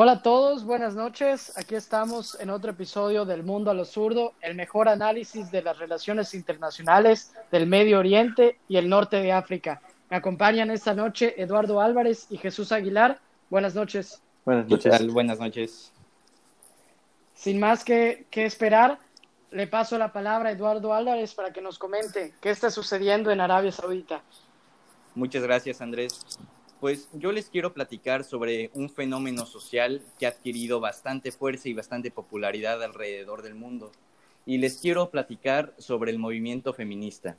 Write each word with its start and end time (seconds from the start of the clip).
Hola 0.00 0.12
a 0.12 0.22
todos, 0.22 0.62
buenas 0.62 0.94
noches. 0.94 1.58
Aquí 1.58 1.74
estamos 1.74 2.38
en 2.38 2.50
otro 2.50 2.70
episodio 2.70 3.24
del 3.24 3.42
Mundo 3.42 3.72
a 3.72 3.74
lo 3.74 3.84
Zurdo, 3.84 4.34
el 4.42 4.54
mejor 4.54 4.88
análisis 4.88 5.50
de 5.50 5.60
las 5.60 5.76
relaciones 5.76 6.34
internacionales 6.34 7.34
del 7.50 7.66
Medio 7.66 7.98
Oriente 7.98 8.60
y 8.68 8.76
el 8.76 8.88
norte 8.88 9.16
de 9.16 9.32
África. 9.32 9.82
Me 10.08 10.16
acompañan 10.16 10.70
esta 10.70 10.94
noche 10.94 11.34
Eduardo 11.42 11.80
Álvarez 11.80 12.28
y 12.30 12.36
Jesús 12.36 12.70
Aguilar. 12.70 13.18
Buenas 13.50 13.74
noches. 13.74 14.22
Buenas 14.44 14.68
noches. 14.68 15.12
Buenas 15.12 15.40
noches. 15.40 15.92
Sin 17.34 17.58
más 17.58 17.82
que, 17.82 18.24
que 18.30 18.46
esperar, 18.46 19.00
le 19.50 19.66
paso 19.66 19.98
la 19.98 20.12
palabra 20.12 20.50
a 20.50 20.52
Eduardo 20.52 20.94
Álvarez 20.94 21.34
para 21.34 21.52
que 21.52 21.60
nos 21.60 21.76
comente 21.76 22.34
qué 22.40 22.50
está 22.50 22.70
sucediendo 22.70 23.32
en 23.32 23.40
Arabia 23.40 23.72
Saudita. 23.72 24.22
Muchas 25.16 25.42
gracias, 25.42 25.80
Andrés. 25.80 26.20
Pues 26.80 27.08
yo 27.12 27.32
les 27.32 27.50
quiero 27.50 27.74
platicar 27.74 28.22
sobre 28.22 28.70
un 28.72 28.88
fenómeno 28.88 29.46
social 29.46 30.00
que 30.16 30.26
ha 30.26 30.30
adquirido 30.30 30.78
bastante 30.78 31.32
fuerza 31.32 31.68
y 31.68 31.74
bastante 31.74 32.12
popularidad 32.12 32.80
alrededor 32.84 33.42
del 33.42 33.56
mundo. 33.56 33.90
Y 34.46 34.58
les 34.58 34.78
quiero 34.78 35.10
platicar 35.10 35.74
sobre 35.78 36.12
el 36.12 36.20
movimiento 36.20 36.72
feminista. 36.72 37.36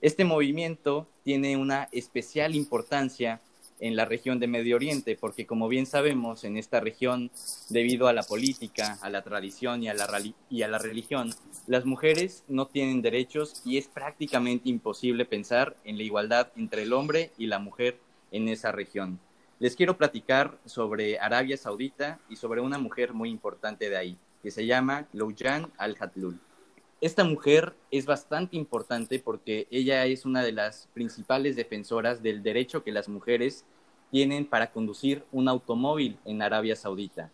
Este 0.00 0.24
movimiento 0.24 1.06
tiene 1.22 1.58
una 1.58 1.88
especial 1.92 2.54
importancia 2.54 3.42
en 3.78 3.94
la 3.94 4.06
región 4.06 4.40
de 4.40 4.46
Medio 4.46 4.76
Oriente, 4.76 5.16
porque 5.20 5.46
como 5.46 5.68
bien 5.68 5.84
sabemos, 5.84 6.44
en 6.44 6.56
esta 6.56 6.80
región, 6.80 7.30
debido 7.68 8.08
a 8.08 8.14
la 8.14 8.22
política, 8.22 8.98
a 9.02 9.10
la 9.10 9.22
tradición 9.22 9.82
y 9.82 9.88
a 9.88 9.94
la, 9.94 10.08
y 10.48 10.62
a 10.62 10.68
la 10.68 10.78
religión, 10.78 11.34
las 11.66 11.84
mujeres 11.84 12.42
no 12.48 12.66
tienen 12.66 13.02
derechos 13.02 13.60
y 13.66 13.76
es 13.76 13.86
prácticamente 13.86 14.70
imposible 14.70 15.26
pensar 15.26 15.76
en 15.84 15.98
la 15.98 16.04
igualdad 16.04 16.48
entre 16.56 16.84
el 16.84 16.94
hombre 16.94 17.32
y 17.36 17.46
la 17.46 17.58
mujer 17.58 17.98
en 18.30 18.48
esa 18.48 18.72
región. 18.72 19.18
Les 19.58 19.74
quiero 19.74 19.96
platicar 19.96 20.58
sobre 20.64 21.18
Arabia 21.18 21.56
Saudita 21.56 22.20
y 22.28 22.36
sobre 22.36 22.60
una 22.60 22.78
mujer 22.78 23.12
muy 23.12 23.28
importante 23.28 23.90
de 23.90 23.96
ahí, 23.96 24.18
que 24.42 24.50
se 24.50 24.66
llama 24.66 25.08
Loujan 25.12 25.72
al-Hatlul. 25.78 26.38
Esta 27.00 27.24
mujer 27.24 27.74
es 27.90 28.06
bastante 28.06 28.56
importante 28.56 29.18
porque 29.18 29.68
ella 29.70 30.04
es 30.06 30.24
una 30.24 30.42
de 30.42 30.52
las 30.52 30.88
principales 30.94 31.56
defensoras 31.56 32.22
del 32.22 32.42
derecho 32.42 32.82
que 32.82 32.92
las 32.92 33.08
mujeres 33.08 33.64
tienen 34.10 34.46
para 34.46 34.72
conducir 34.72 35.24
un 35.32 35.48
automóvil 35.48 36.18
en 36.24 36.42
Arabia 36.42 36.74
Saudita. 36.74 37.30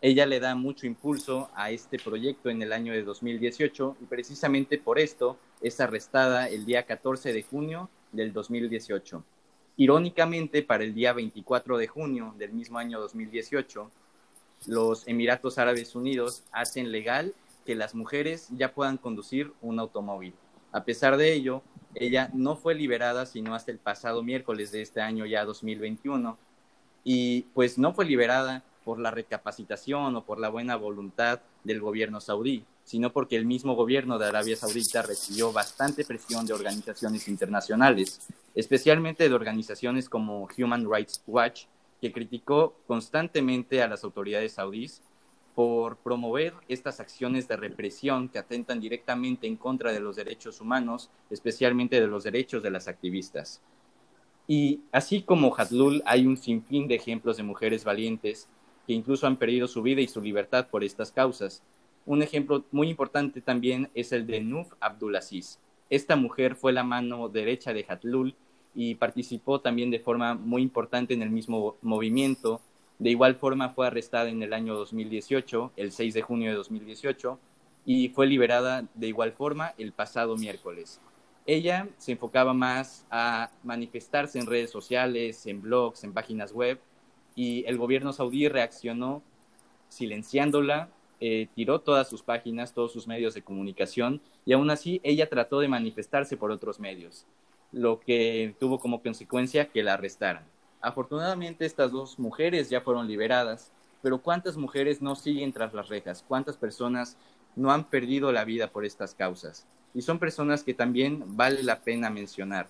Ella 0.00 0.26
le 0.26 0.40
da 0.40 0.54
mucho 0.54 0.86
impulso 0.86 1.50
a 1.54 1.70
este 1.70 1.98
proyecto 1.98 2.48
en 2.48 2.62
el 2.62 2.72
año 2.72 2.92
de 2.92 3.02
2018 3.02 3.96
y 4.00 4.04
precisamente 4.04 4.78
por 4.78 4.98
esto 4.98 5.38
es 5.60 5.80
arrestada 5.80 6.48
el 6.48 6.64
día 6.64 6.84
14 6.84 7.32
de 7.32 7.42
junio 7.42 7.90
del 8.12 8.32
2018. 8.32 9.24
Irónicamente, 9.76 10.62
para 10.62 10.84
el 10.84 10.94
día 10.94 11.12
24 11.12 11.76
de 11.76 11.86
junio 11.86 12.34
del 12.38 12.52
mismo 12.52 12.78
año 12.78 12.98
2018, 12.98 13.90
los 14.66 15.06
Emiratos 15.06 15.58
Árabes 15.58 15.94
Unidos 15.94 16.44
hacen 16.50 16.90
legal 16.90 17.34
que 17.66 17.74
las 17.74 17.94
mujeres 17.94 18.48
ya 18.56 18.72
puedan 18.72 18.96
conducir 18.96 19.52
un 19.60 19.78
automóvil. 19.78 20.32
A 20.72 20.84
pesar 20.84 21.16
de 21.16 21.34
ello, 21.34 21.62
ella 21.94 22.30
no 22.32 22.56
fue 22.56 22.74
liberada 22.74 23.26
sino 23.26 23.54
hasta 23.54 23.70
el 23.70 23.78
pasado 23.78 24.22
miércoles 24.22 24.72
de 24.72 24.82
este 24.82 25.00
año 25.00 25.26
ya 25.26 25.44
2021 25.44 26.38
y 27.04 27.42
pues 27.54 27.78
no 27.78 27.92
fue 27.92 28.04
liberada 28.04 28.62
por 28.86 29.00
la 29.00 29.10
recapacitación 29.10 30.14
o 30.14 30.24
por 30.24 30.38
la 30.38 30.48
buena 30.48 30.76
voluntad 30.76 31.40
del 31.64 31.80
gobierno 31.80 32.20
saudí, 32.20 32.64
sino 32.84 33.12
porque 33.12 33.34
el 33.34 33.44
mismo 33.44 33.74
gobierno 33.74 34.16
de 34.16 34.26
Arabia 34.26 34.54
Saudita 34.54 35.02
recibió 35.02 35.52
bastante 35.52 36.04
presión 36.04 36.46
de 36.46 36.52
organizaciones 36.52 37.26
internacionales, 37.26 38.20
especialmente 38.54 39.28
de 39.28 39.34
organizaciones 39.34 40.08
como 40.08 40.48
Human 40.56 40.86
Rights 40.88 41.20
Watch, 41.26 41.64
que 42.00 42.12
criticó 42.12 42.76
constantemente 42.86 43.82
a 43.82 43.88
las 43.88 44.04
autoridades 44.04 44.52
saudíes 44.52 45.02
por 45.56 45.96
promover 45.96 46.54
estas 46.68 47.00
acciones 47.00 47.48
de 47.48 47.56
represión 47.56 48.28
que 48.28 48.38
atentan 48.38 48.78
directamente 48.78 49.48
en 49.48 49.56
contra 49.56 49.90
de 49.90 49.98
los 49.98 50.14
derechos 50.14 50.60
humanos, 50.60 51.10
especialmente 51.28 52.00
de 52.00 52.06
los 52.06 52.22
derechos 52.22 52.62
de 52.62 52.70
las 52.70 52.86
activistas. 52.86 53.60
Y 54.46 54.82
así 54.92 55.22
como 55.22 55.56
Hadlul, 55.56 56.04
hay 56.06 56.24
un 56.24 56.36
sinfín 56.36 56.86
de 56.86 56.94
ejemplos 56.94 57.36
de 57.36 57.42
mujeres 57.42 57.82
valientes 57.82 58.48
que 58.86 58.92
incluso 58.92 59.26
han 59.26 59.36
perdido 59.36 59.66
su 59.66 59.82
vida 59.82 60.00
y 60.00 60.08
su 60.08 60.20
libertad 60.20 60.68
por 60.68 60.84
estas 60.84 61.10
causas. 61.10 61.62
Un 62.04 62.22
ejemplo 62.22 62.64
muy 62.70 62.88
importante 62.88 63.40
también 63.40 63.90
es 63.94 64.12
el 64.12 64.26
de 64.26 64.40
Nuf 64.40 64.72
Abdulaziz. 64.80 65.58
Esta 65.90 66.16
mujer 66.16 66.54
fue 66.54 66.72
la 66.72 66.84
mano 66.84 67.28
derecha 67.28 67.72
de 67.72 67.84
Hatlul 67.88 68.34
y 68.74 68.94
participó 68.94 69.60
también 69.60 69.90
de 69.90 69.98
forma 69.98 70.34
muy 70.34 70.62
importante 70.62 71.14
en 71.14 71.22
el 71.22 71.30
mismo 71.30 71.76
movimiento. 71.82 72.60
De 72.98 73.10
igual 73.10 73.34
forma 73.34 73.70
fue 73.70 73.86
arrestada 73.86 74.28
en 74.28 74.42
el 74.42 74.52
año 74.52 74.74
2018, 74.74 75.72
el 75.76 75.92
6 75.92 76.14
de 76.14 76.22
junio 76.22 76.50
de 76.50 76.56
2018, 76.56 77.38
y 77.84 78.08
fue 78.10 78.26
liberada 78.26 78.84
de 78.94 79.08
igual 79.08 79.32
forma 79.32 79.74
el 79.78 79.92
pasado 79.92 80.36
miércoles. 80.36 81.00
Ella 81.46 81.88
se 81.96 82.12
enfocaba 82.12 82.52
más 82.52 83.06
a 83.10 83.50
manifestarse 83.62 84.38
en 84.38 84.46
redes 84.46 84.70
sociales, 84.70 85.46
en 85.46 85.62
blogs, 85.62 86.02
en 86.02 86.12
páginas 86.12 86.52
web, 86.52 86.80
y 87.36 87.64
el 87.66 87.78
gobierno 87.78 88.12
saudí 88.12 88.48
reaccionó 88.48 89.22
silenciándola 89.88 90.88
eh, 91.18 91.48
tiró 91.54 91.80
todas 91.80 92.10
sus 92.10 92.22
páginas, 92.22 92.74
todos 92.74 92.92
sus 92.92 93.06
medios 93.06 93.32
de 93.32 93.40
comunicación 93.40 94.20
y 94.44 94.52
aún 94.52 94.68
así 94.68 95.00
ella 95.02 95.30
trató 95.30 95.60
de 95.60 95.68
manifestarse 95.68 96.36
por 96.36 96.50
otros 96.50 96.78
medios, 96.78 97.24
lo 97.72 98.00
que 98.00 98.54
tuvo 98.60 98.78
como 98.78 99.00
consecuencia 99.00 99.68
que 99.68 99.82
la 99.82 99.94
arrestaran. 99.94 100.44
Afortunadamente 100.82 101.64
estas 101.64 101.90
dos 101.90 102.18
mujeres 102.18 102.68
ya 102.68 102.82
fueron 102.82 103.08
liberadas, 103.08 103.72
pero 104.02 104.18
¿cuántas 104.18 104.58
mujeres 104.58 105.00
no 105.00 105.14
siguen 105.14 105.54
tras 105.54 105.72
las 105.72 105.88
rejas? 105.88 106.22
¿Cuántas 106.28 106.58
personas 106.58 107.16
no 107.56 107.72
han 107.72 107.84
perdido 107.84 108.30
la 108.30 108.44
vida 108.44 108.68
por 108.68 108.84
estas 108.84 109.14
causas? 109.14 109.66
Y 109.94 110.02
son 110.02 110.18
personas 110.18 110.62
que 110.62 110.74
también 110.74 111.24
vale 111.34 111.62
la 111.62 111.80
pena 111.80 112.10
mencionar. 112.10 112.68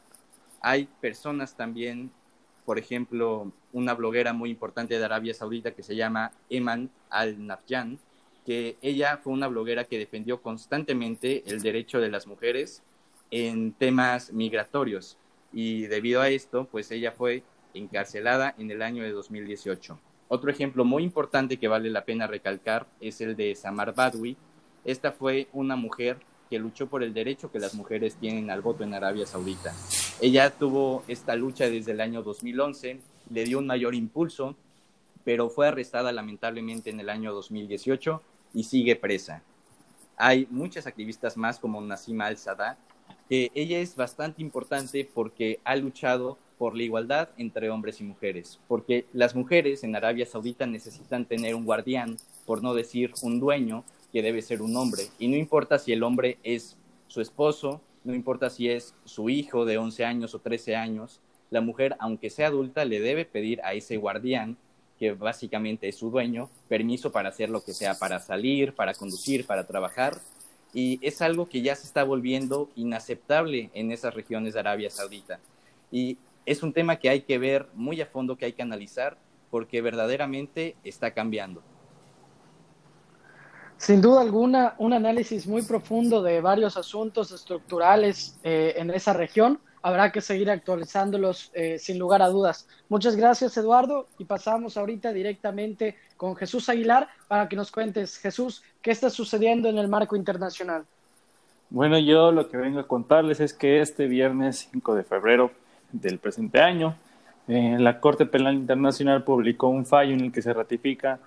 Hay 0.60 0.88
personas 1.00 1.56
también, 1.56 2.12
por 2.66 2.78
ejemplo, 2.78 3.52
una 3.72 3.94
bloguera 3.94 4.32
muy 4.32 4.50
importante 4.50 4.98
de 4.98 5.04
Arabia 5.04 5.32
Saudita 5.32 5.70
que 5.70 5.84
se 5.84 5.96
llama 5.96 6.32
Eman 6.50 6.90
al-Nafjan, 7.08 7.98
que 8.44 8.76
ella 8.82 9.18
fue 9.22 9.32
una 9.32 9.46
bloguera 9.46 9.84
que 9.84 9.98
defendió 9.98 10.42
constantemente 10.42 11.44
el 11.46 11.62
derecho 11.62 12.00
de 12.00 12.10
las 12.10 12.26
mujeres 12.26 12.82
en 13.30 13.72
temas 13.72 14.32
migratorios 14.32 15.16
y 15.52 15.82
debido 15.82 16.20
a 16.20 16.28
esto, 16.28 16.68
pues 16.70 16.90
ella 16.90 17.12
fue 17.12 17.42
encarcelada 17.72 18.54
en 18.58 18.70
el 18.70 18.82
año 18.82 19.04
de 19.04 19.12
2018. 19.12 19.98
Otro 20.28 20.50
ejemplo 20.50 20.84
muy 20.84 21.04
importante 21.04 21.56
que 21.56 21.68
vale 21.68 21.88
la 21.88 22.04
pena 22.04 22.26
recalcar 22.26 22.86
es 23.00 23.20
el 23.20 23.36
de 23.36 23.54
Samar 23.54 23.94
Badwi. 23.94 24.36
Esta 24.84 25.12
fue 25.12 25.48
una 25.52 25.76
mujer 25.76 26.18
que 26.50 26.58
luchó 26.58 26.88
por 26.88 27.02
el 27.02 27.14
derecho 27.14 27.50
que 27.50 27.60
las 27.60 27.74
mujeres 27.74 28.16
tienen 28.16 28.50
al 28.50 28.60
voto 28.60 28.82
en 28.82 28.94
Arabia 28.94 29.26
Saudita. 29.26 29.72
Ella 30.20 30.50
tuvo 30.50 31.04
esta 31.08 31.36
lucha 31.36 31.68
desde 31.68 31.92
el 31.92 32.00
año 32.00 32.22
2011, 32.22 33.00
le 33.30 33.44
dio 33.44 33.58
un 33.58 33.66
mayor 33.66 33.94
impulso, 33.94 34.56
pero 35.24 35.50
fue 35.50 35.68
arrestada 35.68 36.10
lamentablemente 36.10 36.88
en 36.88 37.00
el 37.00 37.10
año 37.10 37.34
2018 37.34 38.22
y 38.54 38.64
sigue 38.64 38.96
presa. 38.96 39.42
Hay 40.16 40.48
muchas 40.50 40.86
activistas 40.86 41.36
más 41.36 41.58
como 41.58 41.82
Nasima 41.82 42.26
al-Sadat, 42.26 42.78
que 43.28 43.50
ella 43.54 43.78
es 43.78 43.94
bastante 43.94 44.40
importante 44.40 45.06
porque 45.12 45.60
ha 45.64 45.76
luchado 45.76 46.38
por 46.56 46.74
la 46.74 46.84
igualdad 46.84 47.28
entre 47.36 47.68
hombres 47.68 48.00
y 48.00 48.04
mujeres, 48.04 48.58
porque 48.68 49.04
las 49.12 49.34
mujeres 49.34 49.84
en 49.84 49.96
Arabia 49.96 50.24
Saudita 50.24 50.64
necesitan 50.64 51.26
tener 51.26 51.54
un 51.54 51.66
guardián, 51.66 52.16
por 52.46 52.62
no 52.62 52.72
decir 52.72 53.12
un 53.20 53.38
dueño, 53.38 53.84
que 54.12 54.22
debe 54.22 54.40
ser 54.40 54.62
un 54.62 54.74
hombre, 54.76 55.02
y 55.18 55.28
no 55.28 55.36
importa 55.36 55.78
si 55.78 55.92
el 55.92 56.02
hombre 56.02 56.38
es 56.42 56.78
su 57.08 57.20
esposo, 57.20 57.82
no 58.06 58.14
importa 58.14 58.50
si 58.50 58.70
es 58.70 58.94
su 59.04 59.28
hijo 59.28 59.64
de 59.64 59.78
11 59.78 60.04
años 60.04 60.34
o 60.34 60.38
13 60.38 60.76
años, 60.76 61.20
la 61.50 61.60
mujer, 61.60 61.96
aunque 61.98 62.30
sea 62.30 62.46
adulta, 62.46 62.84
le 62.84 63.00
debe 63.00 63.24
pedir 63.24 63.60
a 63.62 63.74
ese 63.74 63.96
guardián 63.96 64.56
que 64.96 65.12
básicamente 65.12 65.88
es 65.88 65.96
su 65.96 66.10
dueño, 66.10 66.48
permiso 66.68 67.10
para 67.10 67.28
hacer 67.28 67.50
lo 67.50 67.62
que 67.64 67.74
sea, 67.74 67.94
para 67.98 68.20
salir, 68.20 68.74
para 68.74 68.94
conducir, 68.94 69.44
para 69.44 69.66
trabajar. 69.66 70.20
Y 70.72 70.98
es 71.02 71.20
algo 71.20 71.48
que 71.48 71.62
ya 71.62 71.74
se 71.74 71.86
está 71.86 72.04
volviendo 72.04 72.70
inaceptable 72.76 73.70
en 73.74 73.90
esas 73.90 74.14
regiones 74.14 74.54
de 74.54 74.60
Arabia 74.60 74.88
Saudita. 74.88 75.40
Y 75.90 76.16
es 76.46 76.62
un 76.62 76.72
tema 76.72 76.96
que 76.96 77.10
hay 77.10 77.22
que 77.22 77.38
ver 77.38 77.66
muy 77.74 78.00
a 78.00 78.06
fondo, 78.06 78.36
que 78.36 78.46
hay 78.46 78.52
que 78.52 78.62
analizar, 78.62 79.18
porque 79.50 79.82
verdaderamente 79.82 80.76
está 80.84 81.12
cambiando. 81.12 81.62
Sin 83.78 84.00
duda 84.00 84.22
alguna, 84.22 84.74
un 84.78 84.92
análisis 84.92 85.46
muy 85.46 85.62
profundo 85.62 86.22
de 86.22 86.40
varios 86.40 86.76
asuntos 86.76 87.30
estructurales 87.30 88.38
eh, 88.42 88.74
en 88.76 88.90
esa 88.90 89.12
región 89.12 89.60
habrá 89.82 90.10
que 90.10 90.20
seguir 90.20 90.50
actualizándolos 90.50 91.52
eh, 91.54 91.78
sin 91.78 91.98
lugar 91.98 92.20
a 92.20 92.28
dudas. 92.28 92.66
Muchas 92.88 93.14
gracias, 93.14 93.56
Eduardo, 93.56 94.08
y 94.18 94.24
pasamos 94.24 94.76
ahorita 94.76 95.12
directamente 95.12 95.94
con 96.16 96.34
Jesús 96.34 96.68
Aguilar 96.68 97.08
para 97.28 97.48
que 97.48 97.54
nos 97.54 97.70
cuentes, 97.70 98.18
Jesús, 98.18 98.64
qué 98.82 98.90
está 98.90 99.10
sucediendo 99.10 99.68
en 99.68 99.78
el 99.78 99.86
marco 99.86 100.16
internacional. 100.16 100.84
Bueno, 101.70 101.98
yo 101.98 102.32
lo 102.32 102.48
que 102.48 102.56
vengo 102.56 102.80
a 102.80 102.88
contarles 102.88 103.38
es 103.38 103.52
que 103.52 103.80
este 103.80 104.06
viernes 104.06 104.68
5 104.72 104.94
de 104.96 105.04
febrero 105.04 105.52
del 105.92 106.18
presente 106.18 106.60
año 106.60 106.96
eh, 107.48 107.76
la 107.78 108.00
Corte 108.00 108.26
Penal 108.26 108.54
Internacional 108.54 109.22
publicó 109.22 109.68
un 109.68 109.86
fallo 109.86 110.14
en 110.14 110.20
el 110.20 110.32
que 110.32 110.42
se 110.42 110.52
ratifica 110.52 111.20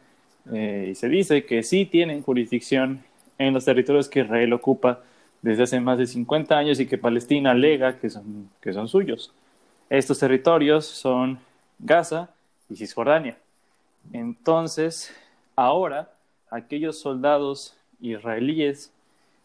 y 0.46 0.96
se 0.96 1.10
dice 1.10 1.46
que 1.46 1.64
sí 1.64 1.86
tienen 1.86 2.24
jurisdicción 2.24 3.04
en 3.38 3.54
los 3.54 3.66
territorios 3.66 4.10
que 4.10 4.22
Israel 4.22 4.54
ocupa 4.54 5.02
desde 5.42 5.64
hace 5.64 5.80
más 5.80 5.98
de 5.98 6.08
50 6.08 6.58
años 6.58 6.80
y 6.80 6.88
que 6.88 6.98
Palestina 6.98 7.52
alega 7.52 7.98
que 7.98 8.10
son, 8.10 8.50
que 8.62 8.74
son 8.74 8.88
suyos. 8.88 9.34
Estos 9.90 10.20
territorios 10.20 10.86
son 10.86 11.40
Gaza 11.80 12.30
y 12.70 12.76
Cisjordania. 12.76 13.38
Entonces, 14.12 15.16
ahora, 15.56 16.12
aquellos 16.50 17.00
soldados 17.00 17.76
israelíes 18.02 18.92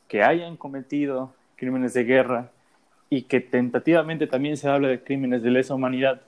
que 0.09 0.23
hayan 0.23 0.57
cometido 0.57 1.33
crímenes 1.57 1.95
de 1.95 2.05
guerra 2.05 2.51
y 3.11 3.23
que 3.23 3.41
tentativamente 3.41 4.27
también 4.27 4.57
se 4.57 4.69
habla 4.69 4.89
de 4.89 5.03
crímenes 5.03 5.43
de 5.43 5.51
lesa 5.51 5.75
humanidad, 5.75 6.21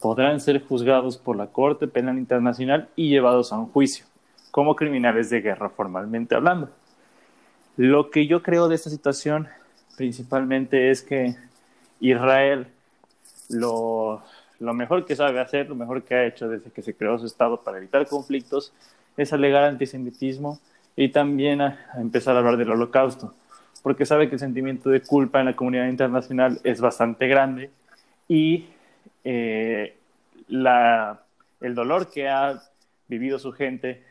podrán 0.00 0.40
ser 0.40 0.62
juzgados 0.64 1.16
por 1.16 1.36
la 1.36 1.46
Corte 1.46 1.86
Penal 1.86 2.18
Internacional 2.18 2.88
y 2.96 3.08
llevados 3.08 3.52
a 3.52 3.58
un 3.58 3.66
juicio, 3.66 4.04
como 4.52 4.76
criminales 4.76 5.30
de 5.30 5.40
guerra 5.40 5.70
formalmente 5.70 6.36
hablando. 6.36 6.70
Lo 7.76 8.10
que 8.10 8.28
yo 8.28 8.42
creo 8.42 8.68
de 8.68 8.76
esta 8.76 8.90
situación 8.90 9.48
principalmente 9.96 10.90
es 10.90 11.02
que 11.02 11.34
Israel 11.98 12.68
lo, 13.48 14.22
lo 14.60 14.74
mejor 14.74 15.04
que 15.04 15.16
sabe 15.16 15.40
hacer, 15.40 15.68
lo 15.68 15.74
mejor 15.74 16.04
que 16.04 16.14
ha 16.14 16.24
hecho 16.24 16.48
desde 16.48 16.70
que 16.70 16.82
se 16.82 16.94
creó 16.94 17.18
su 17.18 17.26
Estado 17.26 17.62
para 17.62 17.78
evitar 17.78 18.06
conflictos, 18.06 18.72
es 19.16 19.32
alegar 19.32 19.64
antisemitismo 19.64 20.60
y 20.96 21.08
también 21.08 21.60
a, 21.60 21.86
empezar 21.96 22.36
a 22.36 22.40
hablar 22.40 22.56
del 22.56 22.70
holocausto, 22.70 23.34
porque 23.82 24.06
sabe 24.06 24.28
que 24.28 24.34
el 24.34 24.40
sentimiento 24.40 24.90
de 24.90 25.00
culpa 25.00 25.40
en 25.40 25.46
la 25.46 25.56
comunidad 25.56 25.88
internacional 25.88 26.60
es 26.62 26.80
bastante 26.80 27.26
grande 27.26 27.70
y 28.28 28.66
eh, 29.24 29.96
la, 30.48 31.22
el 31.60 31.74
dolor 31.74 32.10
que 32.10 32.28
ha 32.28 32.62
vivido 33.08 33.38
su 33.38 33.52
gente, 33.52 34.02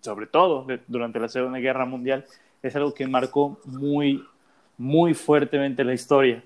sobre 0.00 0.26
todo 0.26 0.66
durante 0.86 1.18
la 1.18 1.28
Segunda 1.28 1.58
Guerra 1.58 1.86
Mundial, 1.86 2.24
es 2.62 2.76
algo 2.76 2.94
que 2.94 3.06
marcó 3.06 3.58
muy, 3.64 4.24
muy 4.78 5.14
fuertemente 5.14 5.84
la 5.84 5.94
historia. 5.94 6.42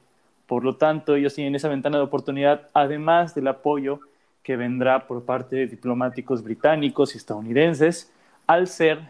Por 0.47 0.65
lo 0.65 0.77
tanto, 0.77 1.17
ellos 1.17 1.35
tienen 1.35 1.55
esa 1.55 1.69
ventana 1.69 1.99
de 1.99 2.05
oportunidad, 2.05 2.69
además 2.73 3.35
del 3.35 3.49
apoyo 3.49 4.01
que 4.43 4.57
vendrá 4.57 5.07
por 5.07 5.25
parte 5.25 5.57
de 5.57 5.67
diplomáticos 5.67 6.43
británicos 6.43 7.15
y 7.15 7.19
estadounidenses, 7.19 8.13
al 8.47 8.69
ser 8.69 9.01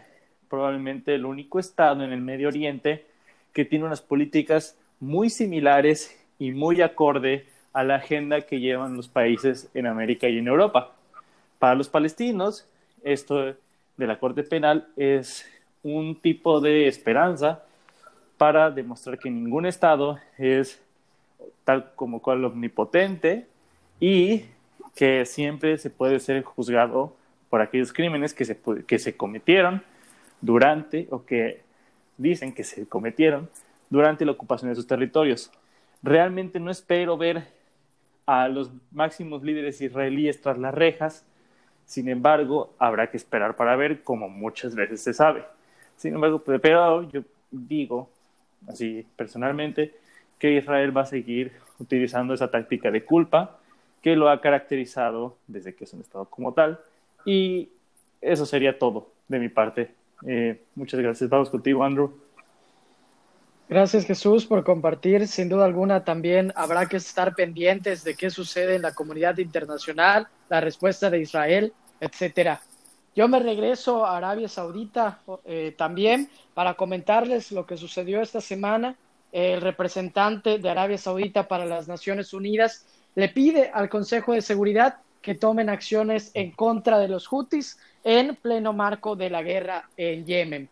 probablemente 0.49 1.13
el 1.13 1.25
único 1.25 1.59
estado 1.59 2.03
en 2.03 2.11
el 2.11 2.21
Medio 2.21 2.47
Oriente 2.47 3.05
que 3.53 3.65
tiene 3.65 3.85
unas 3.85 4.01
políticas 4.01 4.77
muy 4.99 5.29
similares 5.29 6.19
y 6.39 6.51
muy 6.51 6.81
acorde 6.81 7.45
a 7.73 7.83
la 7.83 7.95
agenda 7.95 8.41
que 8.41 8.59
llevan 8.59 8.95
los 8.95 9.07
países 9.07 9.69
en 9.73 9.85
América 9.85 10.27
y 10.27 10.39
en 10.39 10.47
Europa. 10.47 10.95
Para 11.59 11.75
los 11.75 11.89
palestinos, 11.89 12.67
esto 13.03 13.53
de 13.97 14.07
la 14.07 14.19
Corte 14.19 14.43
Penal 14.43 14.87
es 14.95 15.45
un 15.83 16.15
tipo 16.15 16.61
de 16.61 16.87
esperanza 16.87 17.63
para 18.37 18.69
demostrar 18.71 19.17
que 19.17 19.29
ningún 19.29 19.65
Estado 19.65 20.19
es 20.37 20.81
tal 21.63 21.91
como 21.95 22.21
cual 22.21 22.45
omnipotente 22.45 23.47
y 23.99 24.45
que 24.95 25.25
siempre 25.25 25.77
se 25.77 25.89
puede 25.89 26.19
ser 26.19 26.43
juzgado 26.43 27.15
por 27.49 27.61
aquellos 27.61 27.93
crímenes 27.93 28.33
que 28.33 28.45
se, 28.45 28.59
que 28.87 28.99
se 28.99 29.17
cometieron 29.17 29.83
durante 30.41 31.07
o 31.11 31.25
que 31.25 31.61
dicen 32.17 32.53
que 32.53 32.63
se 32.63 32.87
cometieron 32.87 33.49
durante 33.89 34.25
la 34.25 34.31
ocupación 34.31 34.69
de 34.69 34.75
sus 34.75 34.87
territorios. 34.87 35.51
Realmente 36.03 36.59
no 36.59 36.71
espero 36.71 37.17
ver 37.17 37.47
a 38.25 38.47
los 38.47 38.71
máximos 38.91 39.43
líderes 39.43 39.81
israelíes 39.81 40.41
tras 40.41 40.57
las 40.57 40.73
rejas, 40.73 41.25
sin 41.87 42.09
embargo, 42.09 42.73
habrá 42.77 43.09
que 43.09 43.15
esperar 43.15 43.55
para 43.55 43.77
ver, 43.77 44.03
como 44.03 44.27
muchas 44.27 44.75
veces 44.75 45.01
se 45.01 45.13
sabe. 45.13 45.45
Sin 45.95 46.13
embargo, 46.13 46.43
pero 46.43 47.09
yo 47.09 47.21
digo, 47.49 48.09
así 48.67 49.07
personalmente, 49.15 49.95
que 50.37 50.51
Israel 50.51 50.95
va 50.95 51.03
a 51.03 51.05
seguir 51.05 51.53
utilizando 51.79 52.33
esa 52.33 52.51
táctica 52.51 52.91
de 52.91 53.05
culpa 53.05 53.57
que 54.01 54.17
lo 54.17 54.29
ha 54.29 54.41
caracterizado 54.41 55.37
desde 55.47 55.75
que 55.75 55.85
es 55.85 55.93
un 55.93 56.01
Estado 56.01 56.25
como 56.25 56.53
tal. 56.53 56.79
Y 57.25 57.69
eso 58.19 58.45
sería 58.45 58.77
todo 58.77 59.09
de 59.29 59.39
mi 59.39 59.47
parte. 59.47 59.89
Eh, 60.25 60.61
muchas 60.75 60.99
gracias. 60.99 61.29
Vamos 61.29 61.49
contigo, 61.49 61.85
Andrew. 61.85 62.13
Gracias 63.69 64.05
Jesús 64.05 64.45
por 64.45 64.63
compartir. 64.63 65.27
Sin 65.27 65.49
duda 65.49 65.65
alguna 65.65 66.05
también 66.05 66.53
habrá 66.55 66.85
que 66.85 66.97
estar 66.97 67.35
pendientes 67.35 68.05
de 68.05 68.15
qué 68.15 68.29
sucede 68.29 68.75
en 68.75 68.81
la 68.81 68.93
comunidad 68.93 69.37
internacional, 69.39 70.27
la 70.47 70.61
respuesta 70.61 71.09
de 71.09 71.19
Israel, 71.19 71.73
etcétera. 71.99 72.61
Yo 73.13 73.27
me 73.27 73.39
regreso 73.39 74.05
a 74.05 74.15
Arabia 74.15 74.47
Saudita 74.47 75.19
eh, 75.43 75.73
también 75.77 76.29
para 76.53 76.75
comentarles 76.75 77.51
lo 77.51 77.65
que 77.65 77.75
sucedió 77.75 78.21
esta 78.21 78.39
semana. 78.39 78.95
El 79.33 79.59
representante 79.59 80.59
de 80.59 80.69
Arabia 80.69 80.97
Saudita 80.97 81.49
para 81.49 81.65
las 81.65 81.89
Naciones 81.89 82.33
Unidas 82.33 82.85
le 83.15 83.27
pide 83.27 83.69
al 83.73 83.89
Consejo 83.89 84.31
de 84.31 84.41
Seguridad 84.41 84.99
que 85.21 85.35
tomen 85.35 85.67
acciones 85.67 86.31
en 86.35 86.51
contra 86.51 86.99
de 86.99 87.09
los 87.09 87.27
Houthis 87.27 87.77
en 88.05 88.37
pleno 88.37 88.71
marco 88.71 89.17
de 89.17 89.29
la 89.29 89.41
guerra 89.41 89.89
en 89.97 90.25
Yemen. 90.25 90.69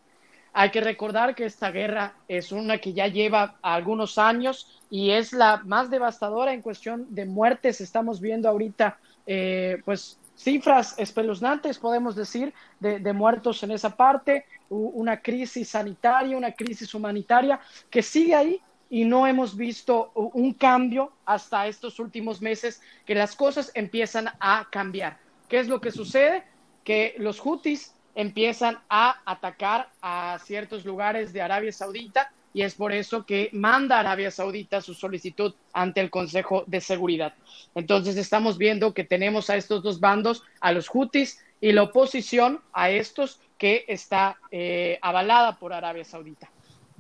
Hay 0.58 0.72
que 0.72 0.80
recordar 0.80 1.36
que 1.36 1.44
esta 1.44 1.70
guerra 1.70 2.14
es 2.30 2.54
una 2.54 2.78
que 2.78 2.94
ya 2.94 3.08
lleva 3.08 3.58
algunos 3.62 4.18
años 4.18 4.82
y 4.90 5.12
es 5.12 5.34
la 5.34 5.58
más 5.66 5.90
devastadora 5.90 6.54
en 6.54 6.62
cuestión 6.62 7.14
de 7.14 7.26
muertes. 7.26 7.82
Estamos 7.82 8.22
viendo 8.22 8.48
ahorita, 8.48 8.98
eh, 9.28 9.82
pues, 9.84 10.18
cifras 10.38 10.98
espeluznantes, 10.98 11.78
podemos 11.78 12.16
decir, 12.16 12.54
de, 12.80 13.12
muertos 13.12 13.64
en 13.64 13.72
esa 13.72 13.98
parte, 13.98 14.46
una 14.70 15.20
crisis 15.20 15.68
sanitaria, 15.68 16.38
una 16.38 16.54
crisis 16.54 16.94
humanitaria 16.96 17.60
que 17.90 18.02
sigue 18.02 18.34
ahí 18.34 18.62
y 18.90 19.04
no 19.04 19.28
hemos 19.28 19.58
visto 19.58 20.14
un 20.16 20.54
cambio 20.54 21.12
hasta 21.26 21.68
estos 21.68 22.00
últimos 22.00 22.42
meses, 22.42 22.82
que 23.06 23.14
las 23.14 23.36
cosas 23.36 23.72
empiezan 23.74 24.30
a 24.40 24.70
cambiar. 24.72 25.18
¿Qué 25.50 25.60
es 25.60 25.68
lo 25.68 25.82
que 25.82 25.92
sucede? 25.92 26.46
Que 26.86 27.14
los 27.18 27.46
hutis 27.46 27.94
empiezan 28.16 28.80
a 28.90 29.22
atacar 29.26 29.90
a 30.02 30.40
ciertos 30.44 30.86
lugares 30.86 31.34
de 31.34 31.42
Arabia 31.42 31.72
Saudita 31.72 32.32
y 32.54 32.62
es 32.62 32.74
por 32.74 32.94
eso 32.94 33.26
que 33.26 33.50
manda 33.52 34.00
Arabia 34.00 34.32
Saudita 34.32 34.80
su 34.80 34.94
solicitud 34.94 35.54
ante 35.74 36.00
el 36.00 36.10
Consejo 36.10 36.64
de 36.68 36.80
Seguridad. 36.80 37.34
Entonces 37.76 38.16
estamos 38.16 38.58
viendo 38.58 38.94
que 38.94 39.04
tenemos 39.04 39.50
a 39.50 39.58
estos 39.58 39.84
dos 39.84 40.00
bandos, 40.00 40.42
a 40.62 40.72
los 40.72 40.90
hutis 40.92 41.44
y 41.60 41.74
la 41.74 41.84
oposición 41.84 42.62
a 42.72 42.90
estos 42.90 43.42
que 43.58 43.84
está 43.90 44.38
eh, 44.52 44.98
avalada 45.02 45.60
por 45.60 45.74
Arabia 45.74 46.06
Saudita. 46.06 46.50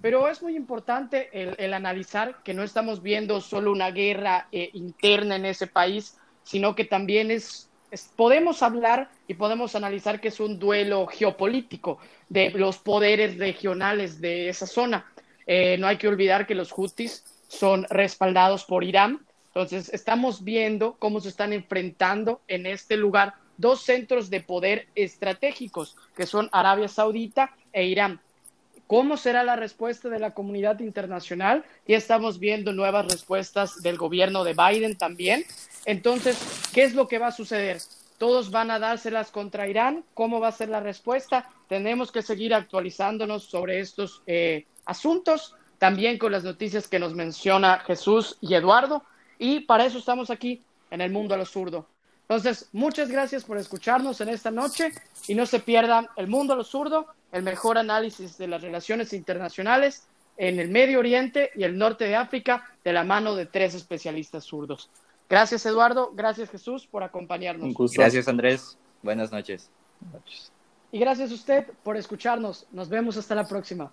Pero 0.01 0.27
es 0.27 0.43
muy 0.43 0.57
importante 0.57 1.29
el, 1.31 1.74
analizar 1.74 2.43
que 2.43 2.53
no 2.53 2.62
estamos 2.62 3.01
viendo 3.01 3.39
solo 3.39 3.72
una 3.72 3.91
guerra 3.91 4.48
eh, 4.51 4.69
interna 4.74 5.38
en 5.38 5.45
ese 5.45 5.67
país, 5.67 6.17
sino 6.43 6.75
que 6.75 6.84
también 6.86 7.31
es, 7.31 7.69
podemos 8.15 8.63
hablar 8.63 9.09
y 9.27 9.35
podemos 9.35 9.75
analizar 9.75 10.19
que 10.19 10.29
es 10.29 10.39
un 10.39 10.59
duelo 10.59 11.07
geopolítico 11.07 11.99
de 12.29 12.51
los 12.51 12.77
poderes 12.77 13.37
regionales 13.37 14.21
de 14.21 14.49
esa 14.49 14.67
zona. 14.67 15.05
Eh, 15.47 15.77
no 15.77 15.87
hay 15.87 15.97
que 15.97 16.07
olvidar 16.07 16.47
que 16.47 16.55
los 16.55 16.71
Houthis 16.71 17.23
son 17.47 17.85
respaldados 17.89 18.65
por 18.65 18.83
Irán. 18.83 19.25
Entonces, 19.47 19.89
estamos 19.93 20.43
viendo 20.43 20.95
cómo 20.99 21.21
se 21.21 21.29
están 21.29 21.53
enfrentando 21.53 22.41
en 22.47 22.65
este 22.65 22.97
lugar 22.97 23.35
dos 23.57 23.83
centros 23.83 24.29
de 24.29 24.41
poder 24.41 24.87
estratégicos, 24.95 25.95
que 26.15 26.25
son 26.25 26.49
Arabia 26.51 26.87
Saudita 26.87 27.55
e 27.71 27.85
Irán. 27.85 28.19
¿Cómo 28.87 29.17
será 29.17 29.43
la 29.43 29.55
respuesta 29.55 30.09
de 30.09 30.19
la 30.19 30.31
comunidad 30.31 30.79
internacional? 30.79 31.65
Y 31.87 31.93
estamos 31.93 32.39
viendo 32.39 32.71
nuevas 32.71 33.07
respuestas 33.07 33.81
del 33.81 33.97
gobierno 33.97 34.43
de 34.43 34.53
Biden 34.53 34.95
también. 34.95 35.43
Entonces, 35.85 36.37
¿qué 36.71 36.83
es 36.83 36.93
lo 36.93 37.07
que 37.07 37.17
va 37.17 37.27
a 37.27 37.31
suceder? 37.31 37.79
Todos 38.19 38.51
van 38.51 38.69
a 38.69 38.77
dárselas 38.77 39.31
contra 39.31 39.67
Irán. 39.67 40.03
¿Cómo 40.13 40.39
va 40.39 40.49
a 40.49 40.51
ser 40.51 40.69
la 40.69 40.81
respuesta? 40.81 41.49
Tenemos 41.67 42.11
que 42.11 42.21
seguir 42.21 42.53
actualizándonos 42.53 43.45
sobre 43.45 43.79
estos 43.79 44.21
eh, 44.27 44.67
asuntos, 44.85 45.55
también 45.79 46.19
con 46.19 46.31
las 46.31 46.43
noticias 46.43 46.87
que 46.87 46.99
nos 46.99 47.15
menciona 47.15 47.79
Jesús 47.79 48.37
y 48.39 48.53
Eduardo. 48.53 49.03
Y 49.39 49.61
para 49.61 49.85
eso 49.85 49.97
estamos 49.97 50.29
aquí 50.29 50.61
en 50.91 51.01
el 51.01 51.11
mundo 51.11 51.33
a 51.33 51.37
lo 51.37 51.45
zurdo. 51.45 51.87
Entonces, 52.21 52.69
muchas 52.71 53.09
gracias 53.09 53.43
por 53.43 53.57
escucharnos 53.57 54.21
en 54.21 54.29
esta 54.29 54.51
noche 54.51 54.91
y 55.27 55.35
no 55.35 55.45
se 55.45 55.59
pierdan 55.59 56.07
el 56.15 56.27
mundo 56.27 56.53
a 56.53 56.55
lo 56.55 56.63
zurdo, 56.63 57.07
el 57.32 57.44
mejor 57.44 57.77
análisis 57.77 58.38
de 58.38 58.48
las 58.48 58.62
relaciones 58.62 59.13
internacionales 59.13 60.08
en 60.38 60.60
el 60.60 60.70
Medio 60.70 61.00
Oriente 61.00 61.51
y 61.55 61.63
el 61.63 61.77
norte 61.77 62.05
de 62.05 62.15
África 62.15 62.70
de 62.84 62.94
la 62.94 63.03
mano 63.03 63.36
de 63.36 63.46
tres 63.46 63.74
especialistas 63.75 64.44
zurdos. 64.44 64.89
Gracias 65.29 65.65
Eduardo, 65.65 66.12
gracias 66.13 66.50
Jesús 66.50 66.88
por 66.88 67.03
acompañarnos. 67.03 67.74
Gracias 67.96 68.27
Andrés, 68.27 68.77
buenas 69.01 69.32
noches. 69.32 69.70
Y 70.91 71.00
gracias 71.00 71.32
a 71.32 71.34
usted 71.34 71.67
por 71.84 71.98
escucharnos. 71.98 72.67
Nos 72.72 72.89
vemos 72.89 73.17
hasta 73.17 73.36
la 73.36 73.48
próxima. 73.48 73.91